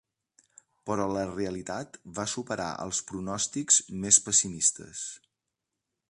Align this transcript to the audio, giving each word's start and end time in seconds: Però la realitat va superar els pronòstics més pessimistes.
Però 0.89 1.03
la 1.15 1.25
realitat 1.31 1.99
va 2.19 2.25
superar 2.31 2.69
els 2.85 3.01
pronòstics 3.11 3.77
més 4.05 4.19
pessimistes. 4.29 5.05